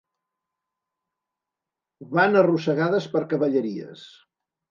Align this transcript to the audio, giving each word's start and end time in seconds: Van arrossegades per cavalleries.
Van 2.15 2.39
arrossegades 2.41 3.07
per 3.17 3.23
cavalleries. 3.35 4.09